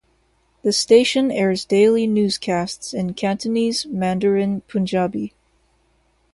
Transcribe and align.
The 0.63 0.71
station 0.71 1.29
airs 1.29 1.63
daily 1.63 2.07
newscasts 2.07 2.91
in 2.91 3.13
Cantonese, 3.13 3.85
Mandarin, 3.85 4.61
Punjabi. 4.61 5.35